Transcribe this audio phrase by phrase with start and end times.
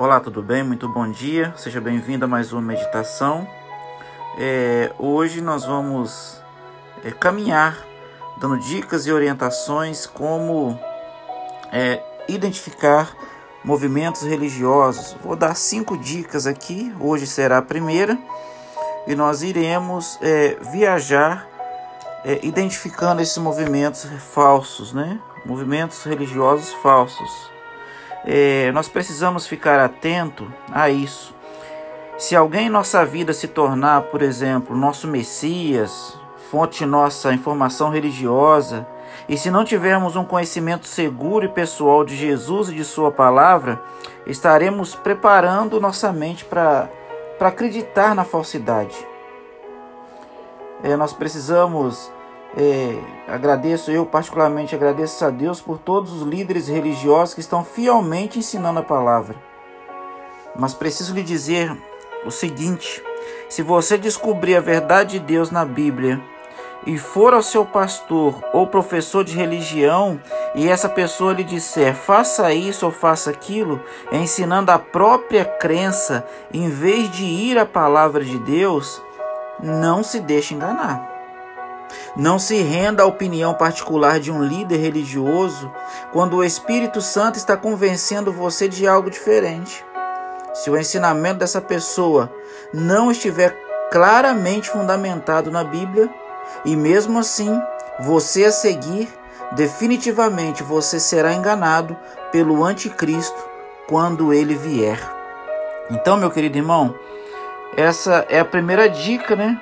[0.00, 0.62] Olá, tudo bem?
[0.62, 1.52] Muito bom dia.
[1.56, 3.48] Seja bem-vindo a mais uma meditação.
[4.38, 6.40] É, hoje nós vamos
[7.02, 7.76] é, caminhar
[8.40, 10.78] dando dicas e orientações como
[11.72, 13.12] é, identificar
[13.64, 15.16] movimentos religiosos.
[15.20, 16.94] Vou dar cinco dicas aqui.
[17.00, 18.16] Hoje será a primeira
[19.04, 21.44] e nós iremos é, viajar
[22.24, 25.18] é, identificando esses movimentos falsos, né?
[25.44, 27.57] Movimentos religiosos falsos.
[28.24, 31.34] É, nós precisamos ficar atento a isso.
[32.18, 36.18] Se alguém em nossa vida se tornar, por exemplo, nosso Messias,
[36.50, 38.86] fonte nossa informação religiosa,
[39.28, 43.80] e se não tivermos um conhecimento seguro e pessoal de Jesus e de Sua palavra,
[44.26, 46.88] estaremos preparando nossa mente para
[47.40, 48.96] acreditar na falsidade.
[50.82, 52.10] É, nós precisamos
[52.56, 58.38] é, agradeço, eu particularmente agradeço a Deus por todos os líderes religiosos que estão fielmente
[58.38, 59.36] ensinando a palavra.
[60.56, 61.76] Mas preciso lhe dizer
[62.24, 63.02] o seguinte:
[63.48, 66.20] se você descobrir a verdade de Deus na Bíblia
[66.86, 70.18] e for ao seu pastor ou professor de religião
[70.54, 76.70] e essa pessoa lhe disser faça isso ou faça aquilo, ensinando a própria crença em
[76.70, 79.02] vez de ir à palavra de Deus,
[79.62, 81.17] não se deixe enganar.
[82.16, 85.72] Não se renda à opinião particular de um líder religioso
[86.12, 89.84] quando o Espírito Santo está convencendo você de algo diferente.
[90.54, 92.32] Se o ensinamento dessa pessoa
[92.72, 93.56] não estiver
[93.90, 96.10] claramente fundamentado na Bíblia,
[96.64, 97.60] e mesmo assim
[98.00, 99.08] você a seguir,
[99.52, 101.96] definitivamente você será enganado
[102.30, 103.48] pelo anticristo
[103.88, 105.00] quando ele vier.
[105.90, 106.94] Então, meu querido irmão,
[107.76, 109.58] essa é a primeira dica, né?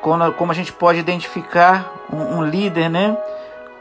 [0.00, 3.16] Como a gente pode identificar um, um líder, né?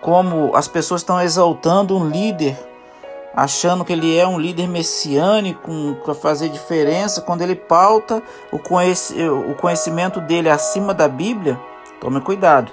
[0.02, 2.58] Como as pessoas estão exaltando um líder,
[3.36, 5.72] achando que ele é um líder messiânico
[6.04, 9.14] para fazer diferença, quando ele pauta o, conhec
[9.50, 11.60] o conhecimento dele acima da Bíblia,
[12.00, 12.72] tome cuidado.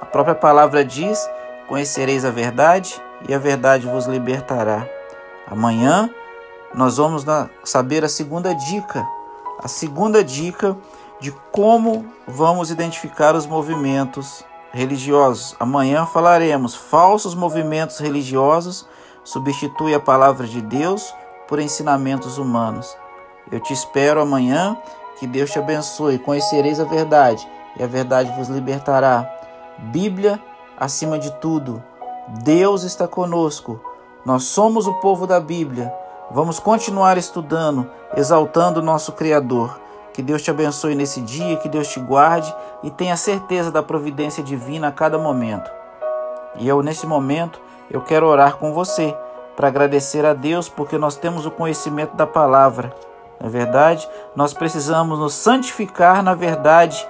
[0.00, 1.28] A própria palavra diz:
[1.68, 4.86] Conhecereis a verdade e a verdade vos libertará.
[5.46, 6.10] Amanhã
[6.74, 7.24] nós vamos
[7.64, 9.06] saber a segunda dica.
[9.62, 10.76] A segunda dica
[11.20, 15.54] de como vamos identificar os movimentos religiosos.
[15.60, 18.88] Amanhã falaremos falsos movimentos religiosos
[19.24, 21.14] substitui a palavra de Deus
[21.46, 22.96] por ensinamentos humanos.
[23.50, 24.76] Eu te espero amanhã.
[25.18, 26.18] Que Deus te abençoe.
[26.18, 29.30] Conhecereis a verdade e a verdade vos libertará.
[29.78, 30.40] Bíblia
[30.78, 31.82] acima de tudo.
[32.42, 33.80] Deus está conosco.
[34.24, 35.92] Nós somos o povo da Bíblia.
[36.30, 39.78] Vamos continuar estudando, exaltando o nosso Criador.
[40.12, 44.42] Que Deus te abençoe nesse dia, que Deus te guarde e tenha certeza da providência
[44.42, 45.70] divina a cada momento.
[46.56, 47.60] E eu, nesse momento,
[47.90, 49.16] eu quero orar com você
[49.56, 52.94] para agradecer a Deus porque nós temos o conhecimento da palavra.
[53.40, 57.06] Na é verdade, nós precisamos nos santificar na verdade,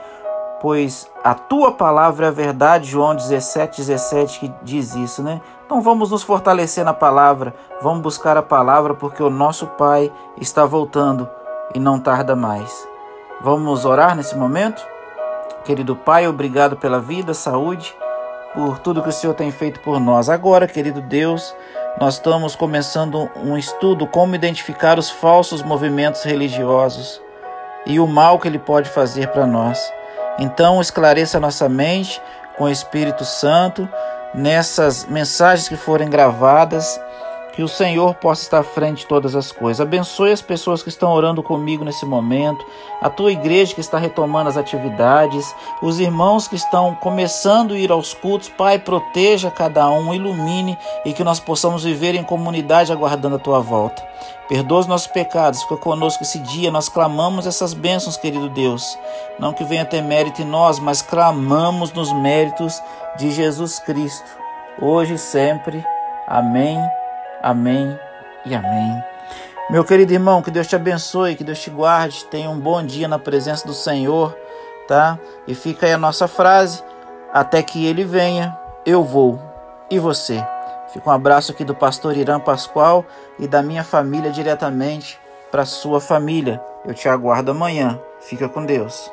[0.60, 5.40] pois a tua palavra é a verdade, João 17, 17 que diz isso, né?
[5.66, 10.64] Então vamos nos fortalecer na palavra, vamos buscar a palavra porque o nosso Pai está
[10.64, 11.28] voltando
[11.74, 12.89] e não tarda mais.
[13.42, 14.86] Vamos orar nesse momento?
[15.64, 17.96] Querido Pai, obrigado pela vida, saúde,
[18.52, 20.28] por tudo que o Senhor tem feito por nós.
[20.28, 21.56] Agora, querido Deus,
[21.98, 27.18] nós estamos começando um estudo como identificar os falsos movimentos religiosos
[27.86, 29.90] e o mal que ele pode fazer para nós.
[30.38, 32.20] Então, esclareça nossa mente
[32.58, 33.88] com o Espírito Santo
[34.34, 37.00] nessas mensagens que forem gravadas
[37.60, 39.82] que o Senhor possa estar à frente de todas as coisas.
[39.82, 42.64] Abençoe as pessoas que estão orando comigo nesse momento,
[43.02, 47.92] a tua igreja que está retomando as atividades, os irmãos que estão começando a ir
[47.92, 48.48] aos cultos.
[48.48, 53.60] Pai, proteja cada um, ilumine e que nós possamos viver em comunidade aguardando a tua
[53.60, 54.02] volta.
[54.48, 56.70] Perdoa os nossos pecados, fica conosco esse dia.
[56.70, 58.98] Nós clamamos essas bênçãos, querido Deus.
[59.38, 62.82] Não que venha ter mérito em nós, mas clamamos nos méritos
[63.18, 64.30] de Jesus Cristo,
[64.80, 65.84] hoje e sempre.
[66.26, 66.80] Amém
[67.42, 67.98] Amém
[68.44, 69.02] e amém.
[69.70, 73.06] Meu querido irmão, que Deus te abençoe, que Deus te guarde, tenha um bom dia
[73.06, 74.36] na presença do Senhor,
[74.88, 75.18] tá?
[75.46, 76.82] E fica aí a nossa frase:
[77.32, 79.40] até que ele venha, eu vou.
[79.90, 80.44] E você?
[80.92, 83.04] Fica um abraço aqui do pastor Irã Pascoal
[83.38, 85.18] e da minha família diretamente
[85.50, 86.60] para sua família.
[86.84, 88.00] Eu te aguardo amanhã.
[88.20, 89.10] Fica com Deus.